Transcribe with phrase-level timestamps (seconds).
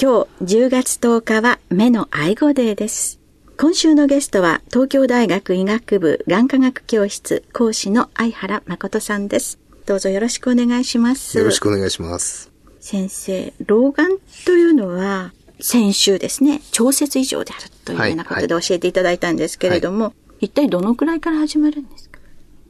[0.00, 3.18] 今日10月10日は目の愛護デーです
[3.56, 9.58] 今週のゲストは東京大学医学部眼科学教室講師の相原誠さんです。
[9.86, 11.36] どうぞよろしくお願いします。
[11.36, 12.52] よろしくお願いします。
[12.78, 22.20] 先生、老眼というのは先週ですね、調節異常であるというようなことで教えていただいたんですけれども、はいはい、一体どのくらいから始まるんですか？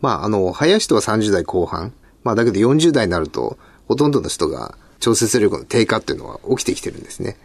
[0.00, 1.92] まあ、あの、早い人は30代後半。
[2.24, 7.36] まあ、だけど40代になると、ほとんどの人が調節力の低下っていうのは起きてきてるんですね。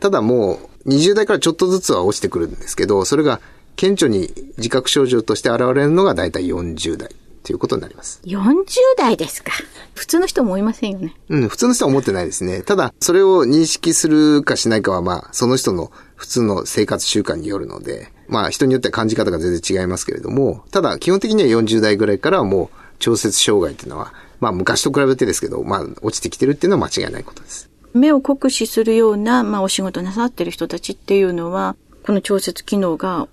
[0.00, 3.40] ただもう、20代からちょっとずつは落ちてくるんですけど、それが
[3.76, 7.10] 顕著に自覚症状として現れるのが大体40代。
[7.42, 8.20] ということになります。
[8.24, 8.64] 40
[8.98, 9.52] 代ですか。
[9.94, 11.14] 普通の人もいませんよね。
[11.30, 12.62] うん、普通の人は思ってないですね。
[12.62, 27.68] ただ、それを認識するかしないかは、まあ、その人の普通の生活習慣によるので、まあ、人によっては感じ方が全然違いますけれども、ただ、基本的には40代ぐらいからはもう、調節障害っていうのは、まあ、昔と比べてですけど、まあ、落ちてきてるっていうのは間違いないことです。
[27.92, 33.26] 目を酷使するような、まあ、お仕事なさってる人たちっていうのは、この調節機能が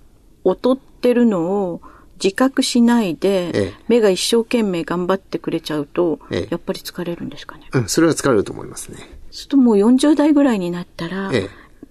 [0.44, 1.80] 劣ってるのを
[2.22, 7.68] 自覚しないで、ええ、目が一生懸命頑張ってくれちゃうと、ええ、やっぱり疲れるんですかね。
[7.72, 8.98] うん、それは疲れると思いますね。
[9.30, 11.30] するともう40代ぐらいになったら、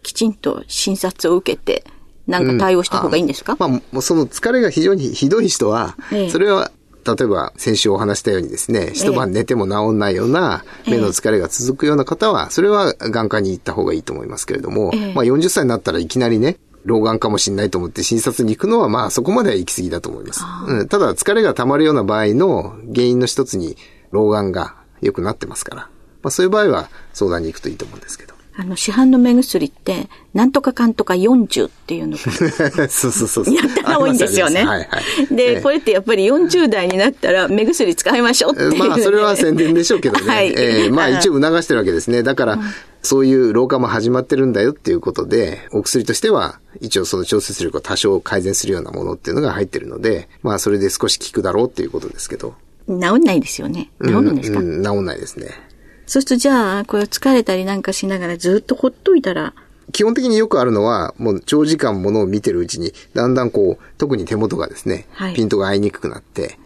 [0.04, 1.86] きちんと診察を受けて、
[2.28, 5.96] なんか対応した方がいいんですか、うん、あまあ、もうその疲れが非常にひどい人は、
[6.30, 6.72] それは
[7.16, 20.44] 例えば先週お話したようにですね、一晩寝ても治んないような目の疲れが続くような方は、それは眼科に行った方がいいと思いますけれども、まあ40歳になったらいきなりね、老眼かもしれないと思って診察に行くのは、まあそこまでは行き過ぎだと思います。
[20.68, 23.78] うん、ただ疲れが溜まるような場合の原因の一つに
[24.12, 25.82] 老眼が良くなってますから、
[26.24, 28.37] まあそういう場合は相談に行くといいと思うんですけど。
[28.60, 32.24] あの、市販の目薬って、なんとかかんとか40っていうのが。
[32.90, 34.66] そうそうそうやったら多いんですよね。
[34.66, 34.86] はいは
[35.32, 35.36] い。
[35.36, 40.26] で、これってやっぱり40代になったら目薬使いましょうっていう、まあ、それは宣伝でしょうけどね。
[40.28, 40.56] はい。
[40.58, 42.24] えー、まあ、一応促してるわけですね。
[42.24, 42.60] だから、
[43.04, 52.56] そういう老化も始まってるんだよっていうことで、お薬としては、一応その調節力を多少改善するようなものっていうのが入ってるので、まあ、それで少し効くだろうっていうことですけど。
[52.88, 53.92] 治んないですよね。
[54.04, 55.67] 治るんですか、うん、治んないですね。
[56.08, 59.54] そうするとじゃあ、これ疲れたりなんかしながらずっとほっといたら、
[59.92, 66.58] 基本的によくあるのは、もう長時間ものを見てるうちに、だんだんこう、特に手元がですね、はい、ピントが合いにくくなって、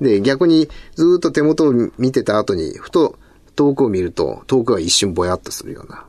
[0.00, 3.18] で、逆にずっと手元を見てた後に、ふと
[3.56, 6.06] 遠くを見ると、遠くが一瞬ぼやっとするような、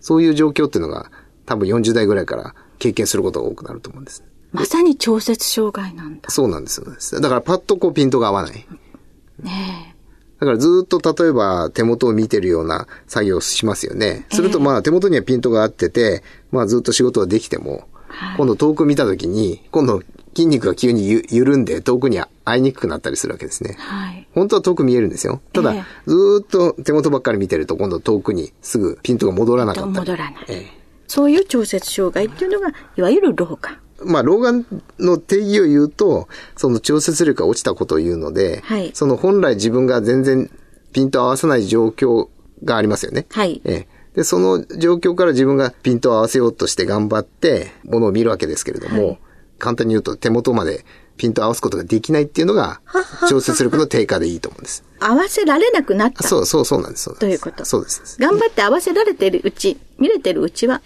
[0.00, 1.10] そういう状況っていうのが、
[1.46, 4.24] 多分40代ぐらいから経験することが多くなると思うんです。
[4.52, 6.30] まさに調節障害なんだ。
[6.30, 7.20] そうなんですよ。
[7.20, 8.66] だからパッとこうピントが合わない。
[9.40, 9.91] ねえ。
[10.42, 14.26] だからずっと例えば手元を見てるような作業をしますよね。
[14.32, 17.86] するとまあ手元にはピントが合ってて、まあずっと仕事ができても、
[18.36, 20.02] 今度遠く見たときに、今度
[20.34, 23.76] 筋肉が急に緩んで遠くに会いにくくなったりするわけですね。
[23.78, 25.40] はい、本当は遠く見えるんですよ。
[25.52, 25.74] ただ、
[26.06, 29.94] ずっと手元ばっかり見てると今度遠くにすぐピントが戻らなかったり。
[29.94, 30.44] 戻らない。
[30.48, 30.66] え
[31.06, 33.78] そういう調節障害っていうのが、いわゆる老化。
[34.04, 34.66] まあ、老眼
[34.98, 40.50] の定義を言うと、その調節力が落ちたことを言うので、はい、その本来自分が全然
[40.92, 42.28] ピントを合わせない状況
[42.64, 43.26] がありますよね。
[43.30, 43.60] はい。
[43.64, 49.18] えで、その状況から自分がピントを合わせようとして頑張って、ものを見るわけですけれども、はい、
[49.58, 50.84] 簡単に言うと手元まで
[51.16, 52.80] ピントを合わすことができないっていうのが、
[53.28, 54.84] 調節力の低下でいいと思うんです。
[55.00, 57.18] 合わせられなくなったそう、そう、そうなんです。
[57.18, 57.64] ということ。
[57.64, 58.16] そうです。
[58.18, 60.82] 頑張って合わせられてるうち、見れてるうちは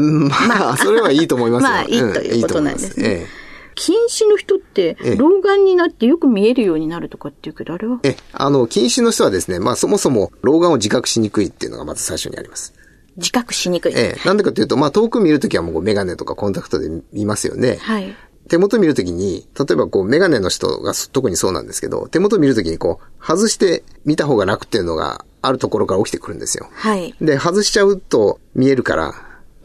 [0.00, 1.68] まあ、それはいいと思いますよ。
[1.68, 3.06] まあ、いいということなんですね。
[3.06, 3.26] ええ、
[3.74, 8.00] 近視の人って、老眼になってよく見えるようになるとかっていうけど、あれは？
[8.02, 12.74] え、あの、近視の人はですね、まあそもそも老眼を自覚しにくいっていうのがまず最初にあります。
[13.16, 13.92] 自覚しにくい。
[13.94, 14.26] ええ。
[14.26, 17.78] なんでかというと、まあ遠く見るときはもうメガネとかコンタクトで見ますよね。
[17.80, 18.14] はい。
[18.48, 26.68] 手元見るときに、例えばこうメガネの人が特にそうなんですけど、手元見るときにこう、外して見た方が楽っていうのがあるところから起きてくるんですよ。
[26.72, 27.14] はい。
[27.20, 29.14] で、外しちゃうと見えるから、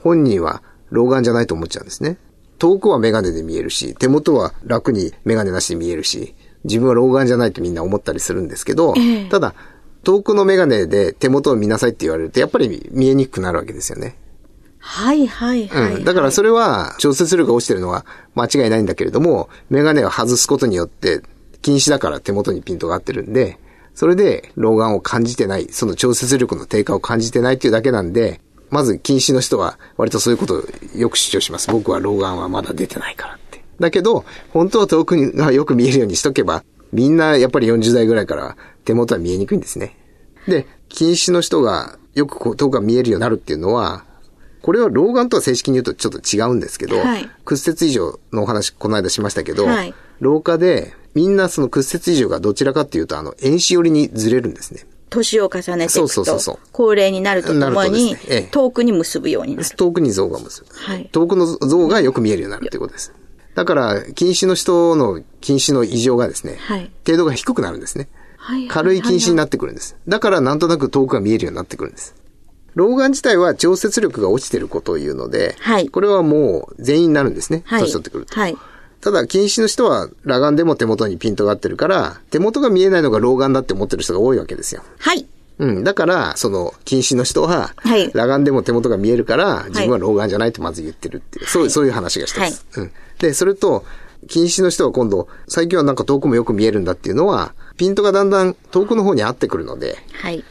[0.05, 0.61] 本人は
[0.91, 2.17] 老眼じゃないと思っちゃうんですね。
[2.59, 9.55] 遠くはメガネで見えるし、手元は楽にメガネなしで見えるし、自分は老眼じゃないとみんな思ったりするんですけど、ええ、ただ、
[10.03, 14.15] 遠くのメガネで手元を見なさいって言われると、やっぱり見えにくくなるわけですよね。
[14.77, 16.03] はいはいはい、うん。
[16.05, 18.05] だからそれは調節力が落ちてるのは
[18.35, 21.23] 間違いないんだけれども、メガネを外すことによって、
[21.63, 23.57] 禁止だから手元にピントが合ってるんで、
[23.95, 28.39] それで老眼を感じてない、その調節力の低下を感じてないっていうだけなんで、
[28.69, 30.63] まず禁止の人は割とそういうことを
[30.95, 31.71] よく主張します。
[31.71, 33.63] 僕は老眼はまだ出てないからって。
[33.79, 39.97] だけど、本当は遠くがよく見えるようにしとけば、みんなやっぱり40代ぐらいから手元は見えにくいんですね。
[40.47, 44.05] で、禁止の人がよくこう遠くが見えるようになるっていうのは、
[44.61, 54.85] これは老眼とは正式に言うとちょっと違うんですけど、はい、屈折異常のお話この間しましたけど、はい、老化でみんなその屈折異常がどちらかっていうと、あの、遠視寄りにずれるんですね。
[55.15, 59.69] 年を重ねていくと、高齢になるとともに、ねええ、遠くに結ぶようになる。
[59.75, 60.67] 遠くに像が結ぶ。
[60.71, 63.13] はい、遠くの像がよく見えるようになるということです。
[63.55, 68.09] だから、近視の人の近視の異常がですね、はい、程度が低くなるんですね。
[68.37, 69.95] はい、軽い近視になってくるんです。
[70.07, 72.15] だから、なんとなく遠くが見えるようになってくるんです。
[72.75, 77.63] 老眼自体は調節力が落ちてることを言うので、はい、これはもう全員になるんですね。
[77.65, 78.35] はい、年取ってくると。
[78.35, 78.57] はい、
[79.05, 84.81] ただ、近視の人は裸眼でも手元にピントが合ってるから、手元が見えないのが老眼だって思ってる人が多いわけですよ。
[84.97, 85.27] はい。
[85.59, 85.83] うん。
[85.83, 92.65] だから、その、近視の人は、はい、裸眼でも手元が見えるから、自分は老眼じゃないとまず言ってるっていう、はい、そういう、そういう話がしてます。
[92.71, 92.91] はい、うん。
[93.19, 93.85] で、それと、
[94.27, 100.43] 近視の人は今度、最近はなんか遠くもよく見えるんだっていうのは、ピントがだんだん遠くの方に合ってくるので、はい。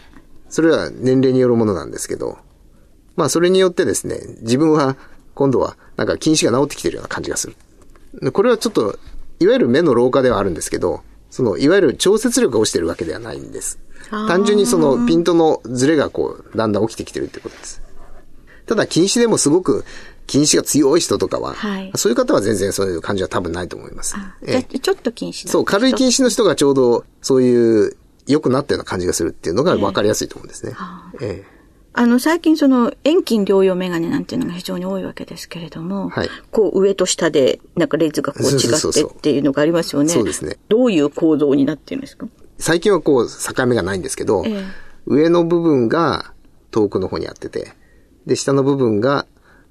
[0.49, 2.39] それは年齢によるものなんですけど、
[3.17, 4.97] まあそれによってですね、自分は
[5.35, 7.57] 今度はなんか近視が治ってきてるような感じがする。
[8.33, 8.99] これはちょっと、
[9.41, 13.79] いわゆる目の老化ではあるんですけど、その、いわゆる調節力が落ちてるわけではないんです。
[14.11, 17.83] 単純にそのピントのズレがこう、だんだん起きてきてるってことです。
[18.67, 19.85] ただ近視でもすごく
[20.27, 24.17] 近視が強い人とかは、はい、そういう方は全然そういう感じは多分ないと思います。
[24.43, 27.97] えちょっと近視そう、軽い近視の人がちょうどそういう
[28.27, 30.75] 良くなったような感じがするっていうのが分かりやすいと思うんですね。
[31.21, 31.54] ええ
[31.97, 40.09] あの、最近その、遠近療養メガネなんていうのが非常に多いわけですけれども、はい、こう上と下で、なんかレンズがこう違ってっていうのがありますよね。
[40.09, 40.57] そうですね。
[40.69, 42.27] どういう構造になってるんですか？
[42.59, 44.65] 最近はこう、境目がないんですけど、えー、
[45.07, 46.33] 上の部分が
[46.73, 47.73] 遠くの方にあってて、
[48.27, 49.27] で、下の部分が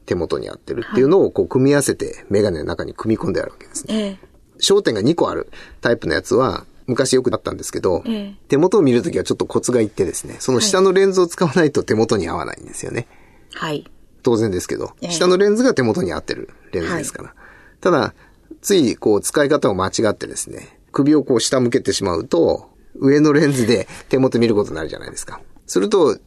[0.06, 4.20] 手元にあってるっていうのをこう組み合わせてメガネの中に組み込んであるわけですね。
[4.22, 5.50] えー、焦点が2個ある
[5.82, 13.08] タイプのやつは、昔よくだったんですけど、え手元を見るときはちょっとコツがいってですね、その下のレンズを使わないと手元に合わないんですよね。
[13.54, 13.90] はい。
[14.22, 17.30] 当然ですけど、え、下のレンズが手元に合ってるレンズですから。
[17.30, 17.38] はい、
[17.82, 18.14] ただ、
[18.62, 25.42] ついこう使い方を間違ってですね、首をこう下向けてしまうと、上のレンズで手元見ることになるじゃないですか。
[25.66, 26.18] すると、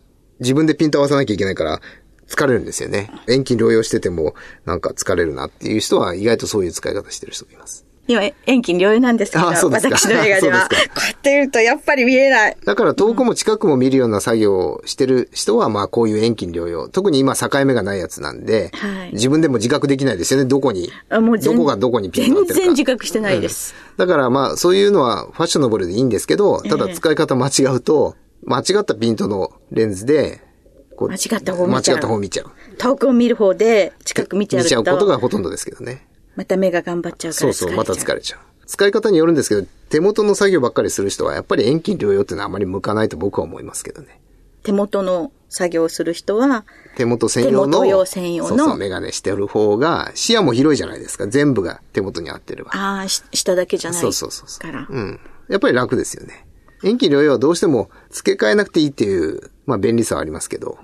[0.41, 1.81] 自分でピント合わさなきゃいけないから、
[2.29, 3.11] 疲れるんですよね。
[3.29, 7.86] 遠近療養してても、なんか疲れるなっていう人は意外とそういう使い方してる人もいます。
[8.09, 10.69] 今、遠近療養なんですけど、私の映画では。
[10.71, 12.57] こうやって言うとやっぱり見えない。
[12.65, 16.89] だから遠くも近くも見るような作業をしてる人は、まあこういう遠近療養。
[16.89, 20.47] 特に今境目がないやつなんで、はい、自分でも自覚できないですよね。
[20.47, 20.91] どこに。
[21.11, 22.55] もうどこがどこにピント合ってるか。
[22.55, 28.15] 全然自覚してないです、うん、だからまあそういうのはファッショナブルでいいんですけど、ただ使い方間違うと、
[28.45, 30.43] 間違ったピントのレンズで、
[30.99, 31.97] 間違った方見ちゃう。
[31.97, 32.47] 間違った方見ちゃう。
[32.79, 36.07] 遠くを見る方で近く見ちゃう見ちゃうことがほとんどですけどね。
[36.37, 38.41] また目が頑張っちゃうからそうそう、また疲れちゃう。
[38.67, 44.21] 使い方によるんですけど、手元の作業ばっかりする人は、やっぱり遠近療養っていうのはあまり向かないと僕は思いますけどね。
[44.63, 46.65] 手元の作業をする人は、
[46.97, 51.29] 手元専用の、手専用の、そうそう、メガネしてる方が、視野も広いじゃないですか。
[51.29, 52.71] 全部が手元に合ってれば。
[52.75, 54.13] ああ、下だけじゃないから。
[54.13, 54.87] そうそうそう。
[54.91, 55.21] うん。
[55.49, 56.47] やっぱり楽ですよね。
[56.83, 60.79] 遠近療養はどうしても付け替えなくていいっていう、まあ便利さはありますけど。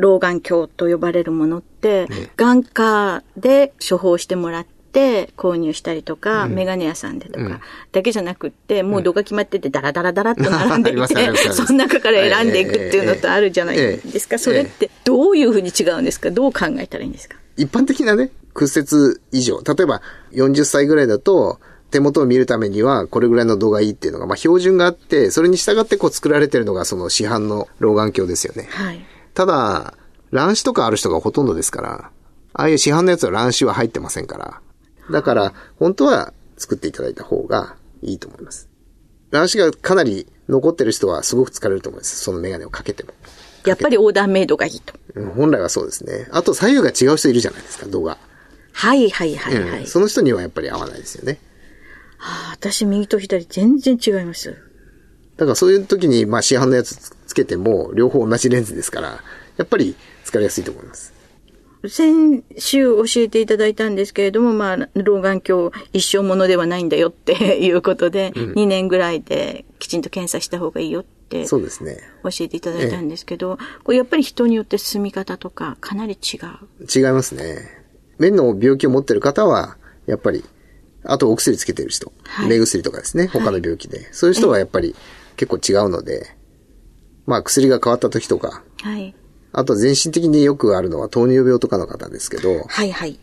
[0.00, 7.60] 老眼鏡と呼ばれるものって、ね、眼科で処方してもらって、購入したりとか、うん、メガネ屋さんでとか、うん、
[7.92, 11.14] だけじゃなくって、もう度が決まってて、ダラダラダラっと並んでいて、
[11.54, 14.38] その中から選んでいくっていうのとあるじゃないですか。
[14.38, 16.30] それってどういうふうに違うんですか？
[16.32, 17.36] どう考えたらいいんですか？
[17.56, 19.60] 一般的なね、屈折以上。
[19.62, 20.02] 例えば、
[20.32, 21.60] 40歳ぐらいだと、
[21.92, 28.68] 手元を見るためにはこれぐらいの度がいいっていうのが、まあ標準があって、それに従ってこう作られてるのがその市販の老眼鏡ですよね。
[28.70, 29.04] はい。
[29.34, 29.94] ただ、
[30.30, 32.10] 乱視とかある人がほとんどですから、
[32.52, 34.60] ああいう市販のやつは乱視は入ってませんから、
[35.10, 38.68] だから、本当は作っていただいた方がいいと思います。
[39.30, 42.16] 乱視がかなり残ってる人はすごく疲れると思います。
[42.16, 43.12] そのメガネをかけても。
[43.64, 44.94] やっぱりオーダーメイドがいいと。
[45.36, 46.28] 本来はそうですね。
[46.32, 48.18] あと左右が違う人いるじゃないですか、動画。
[48.72, 51.38] はいはいはいはい、うん、その人にはやっぱり合わないですよね。
[52.18, 54.56] はあ、私右と左全然違います。
[55.36, 59.20] だからそういう時に、まあ市販のやつつけても両方同じレンズですから、
[59.56, 59.94] やっぱり
[60.24, 61.12] 疲れやすいと思います。
[61.88, 71.98] 先週教えていただいたんですけれども、まあ、老眼鏡一生ものではないんだよっていうことで、うん、2年ぐらいできちんと検査した方がいいよって、そうですね。
[72.24, 76.48] 教えていただいたんですけど、これやっぱり人によって進み方とかかなり違う。
[76.92, 77.68] 違いますね。
[78.18, 80.44] 目の病気を持ってる方は、やっぱり、
[81.04, 84.94] あとお薬つけてる人、はい、目薬とかですね、他の病気で、はい、そういう人はやっぱり
[85.36, 86.36] 結構違うので、
[87.30, 89.14] まあ薬が変わった時とか、はい。
[89.52, 93.20] あと全身的によくあるのは糖尿病とかの方ですけど、はいはい。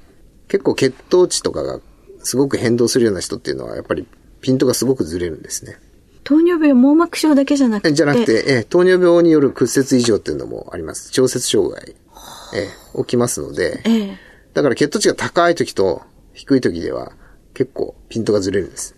[0.47, 1.81] 結構血糖値とかが
[2.23, 4.07] すごく変動するような人っていうのは、やっぱり
[4.39, 5.77] ピントがすごくずれるんですね。
[6.23, 7.93] 糖尿病網膜症だけじゃなくて。
[7.93, 11.11] じゃなくて、え糖尿病による屈折異常っていうのもあります。
[11.11, 11.93] 調節障害、
[12.55, 14.17] え起きますので、え
[14.53, 17.11] だから血糖値が高い時と低い時では
[17.53, 18.95] 結構ピントがずれるんです。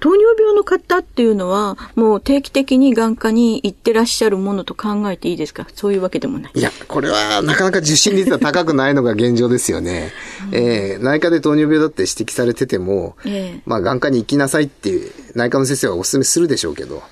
[0.00, 5.66] 糖尿病の方っていうのは、もう定期的に眼科に行ってらっしゃるものと考えていいですか？
[5.74, 6.52] そういうわけでもない。
[6.54, 10.12] いや、これはなかなか受診率が高くないのが現状ですよね。
[10.48, 17.02] うん、えー、内科で糖尿病だって指摘されてても、えー、まあ眼科に行きなさいっていう内科の先生はお勧めするでしょうけど、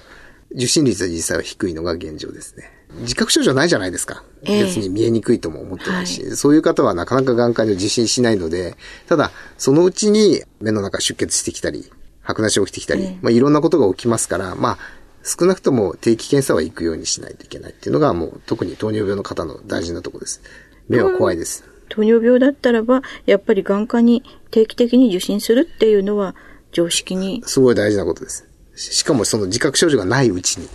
[0.54, 2.70] 受診率は実際は低いのが現状ですね。
[3.00, 4.22] 自覚症状ないじゃないですか。
[4.42, 8.76] 別に見えにくいとも思ってないし、はい、そういう方はなかなか眼科に受診しないので、
[9.08, 11.90] ただ、そのうちに目の中出血してきたり、
[12.22, 14.78] 白内障起きてきたり、まあいろんなことが起きますから、まあ、
[15.24, 20.42] 少なくとも定期検査は行くようにしないといけないっていうのがもう特に糖尿病の方の大事なところです。
[20.88, 21.64] 目は怖いです。
[21.88, 26.34] 糖尿病だったらば、やっぱり眼科に定期的に受診するっていうのは
[26.72, 27.42] 常識に。
[27.46, 28.48] すごい大事なことです。
[28.74, 30.68] しかもその自覚症状がないうちに。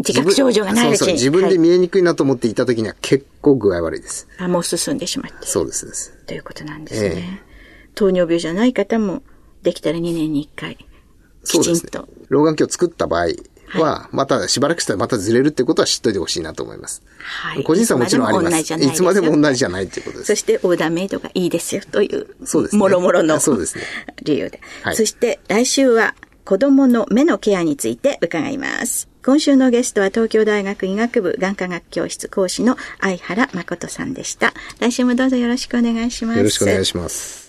[0.00, 0.98] 自覚症状がないうちに。
[0.98, 4.28] そうそう自分で見えにくいなと思っていた時には結構具合悪いです。
[4.38, 5.46] あ、もう進んでしまって。
[5.46, 6.12] そうです。
[6.26, 7.08] ということなんですね。
[7.08, 9.22] えー、糖尿病じゃない方も
[9.64, 10.78] できたら2年に1回。
[11.44, 12.02] きちんと。
[12.02, 13.26] ね、老眼鏡を作った場合
[13.78, 17.02] は、またしばらくしたらまたずれるってことは知っといてほしいなと思います。
[17.18, 17.64] はい。
[17.64, 18.74] 個人差はもちろんあります。
[18.74, 20.28] いつまでも同じじゃないっていうことです。
[20.28, 22.28] そしてオーダーメイドがいいですよという。
[22.44, 22.78] そうですね。
[22.78, 23.40] もろもろの。
[23.40, 23.84] そうですね。
[24.22, 24.60] 理由で。
[24.82, 24.96] はい。
[24.96, 29.08] そして来週は子供の目のケアについて伺います。
[29.24, 34.52] 今週のゲストは東京大学医学部眼科学教室講師の相原誠さんでした。
[34.80, 36.38] 来週もどうぞよろしくお願いします。
[36.38, 37.43] よろしくお願いします。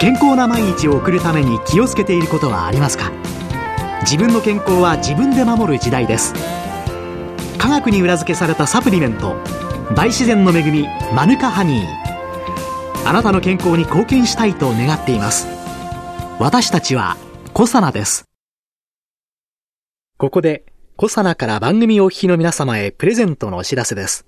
[0.00, 3.12] 健康な毎日を送るために気をつけていることはありますか？
[4.00, 6.32] 自分の健康は自分で守る時代です。
[7.58, 9.36] 科学に裏付けされたサプリメント
[9.94, 13.06] 大自然の恵みマヌカハニー。
[13.06, 15.46] あなたの健康に貢献したいと願っています。
[16.38, 17.18] 私たちは
[17.52, 18.24] コサナです。
[20.16, 20.64] ここで
[20.96, 24.24] コサナから番組お聞きの皆様へプレゼントのお知らせです。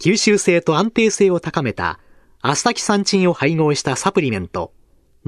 [0.00, 1.98] 吸収性と安定性を高めた
[2.42, 4.74] アスタキサンチンを配合したサプリメント。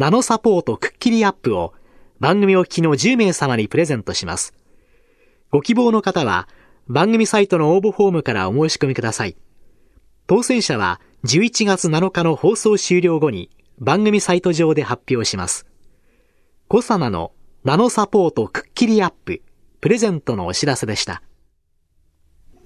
[0.01, 1.75] ナノサポートくっきりアップを
[2.21, 4.55] 番組お聞きの10名様にプレゼントします。
[5.51, 6.49] ご希望の方は
[6.89, 9.37] 番組サイトの応募フォームからお申し込みください。
[10.27, 15.67] 当選者は11月7日の放送終了後に番組サイト上で発表します。
[16.67, 17.33] コサナの
[17.65, 19.43] ナノサポートくっきりアップ
[19.83, 21.21] プレゼントのお知らせでした。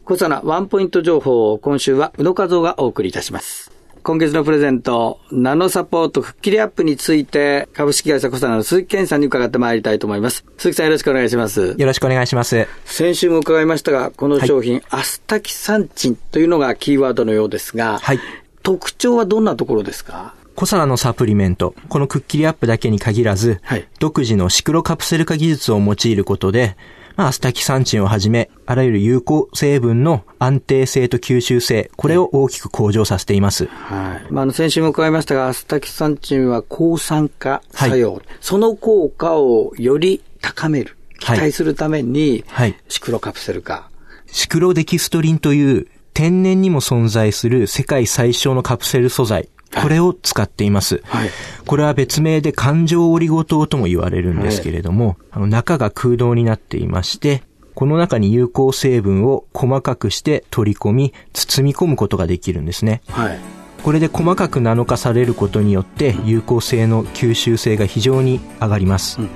[0.04, 3.73] コサナワンポイント情報を今週は宇野和夫がお送りいたします。
[4.06, 10.44] 今月のプレゼント、ナノサポート吹っ切りアップについて、株式会社コサナの鈴木健さんに伺ってまいりたいと思います。
[10.58, 11.75] 鈴木さんよろしくお願いします。
[11.78, 12.68] よろしくお願いします。
[12.84, 18.18] 先週も伺いましたが、この商品、はい、アスタキサンチンというのがキーワードのようですが、はい、
[18.62, 20.34] 特徴はどんなところですか？
[20.54, 26.76] コサナのサプリメント、このクッキリアップだけに限らず、はい、独自のシクロカプセル化技術を用いることで、
[27.16, 33.66] まあ、アスタキサンチンをはじめ、あらゆる有効成分の安定性と吸収性、これを大きく向上させています。
[33.66, 34.33] はい。
[34.33, 38.14] まあ、あの、先週も伺いましたが、アスタキサンチンは抗酸化作用。
[38.14, 43.88] はい、その効果をより高める、期待するために、はい、シクロカプセル化。
[44.26, 49.49] シクロデキストリンという天然にも存在する世界最小のカプセル素材。
[49.83, 51.02] これを使っています。
[51.04, 51.30] はい、
[51.66, 57.42] これは別名で環状オリゴ糖とも言われるんですけれども、はい、あの中が空洞になっていまして、
[57.75, 63.02] この中に有効成分を細かくして取り込み、包み込むことができるんですね。
[63.09, 63.38] はい、
[63.83, 69.21] これで細かくナノ化されることによって、有効性の吸収性が非常に上がります。
[69.21, 69.30] うん。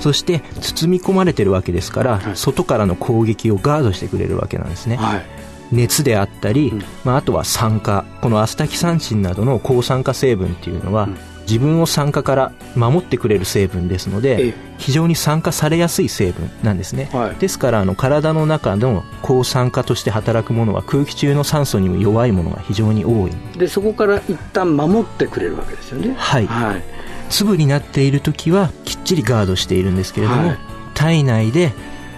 [0.00, 4.96] そして包み込まれてるわけですから、はい、外からの攻撃をガードしてくれるわけなんですね。
[4.96, 5.26] はい、
[5.72, 8.04] 熱であったり、うん、まあ、あとは酸化。
[8.20, 23.32] このアスタキサンチンなどの抗酸化成分っていうのは、うん、自分を酸化から守ってくれる成分ですので非常に酸化されやすい成分なんですね、はい、ですからあの体の中の抗酸化として働くものは空気中の酸素にも弱いものが非常に多い。
[23.56, 26.14] でそこから一旦守ってくれるわけですよね。
[26.18, 26.82] はい、はい、
[27.30, 30.58] 粒になっている時はきっちりガードしているんですけれども、はい、
[30.94, 31.72] 体内で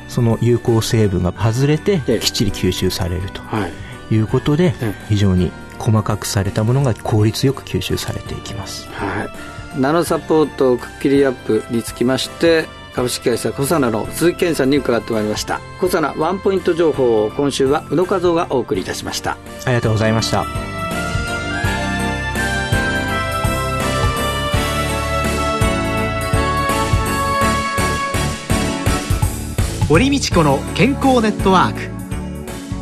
[0.08, 3.42] その有効成分が外れてきっちり吸収されると
[4.10, 4.16] い。
[4.16, 4.74] うことで
[5.08, 15.60] 非常に細かくされたものが効率よく吸収されていきます、はい、ナノサポートくっきりアップにつきまして株式会社コサナの鈴木健さんに伺ってまいりました。
[15.80, 19.36] コサナワンポイント情報を今週は宇野和夫がお送りいたしました。
[19.66, 20.44] ありがとうございました。
[29.88, 31.97] 堀道子の健康ネットワーク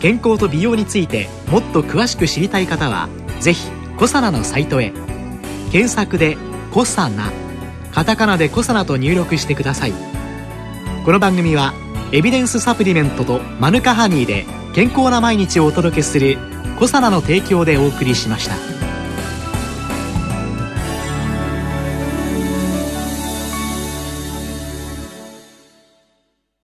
[0.06, 3.08] 健康と美容についてもっと詳しく知りたい方は
[3.40, 4.92] ぜひコサナのサイトへ
[5.72, 6.36] 検索で
[6.70, 7.32] 「コサナ」
[7.90, 9.92] カタカナで「コサナ」と入力してください
[11.04, 11.74] この番組は
[12.12, 16.38] エビデンスサプリメントとマヌカハニーで健康な毎日をお届けする
[16.78, 18.75] 「コサナの提供」でお送りしました。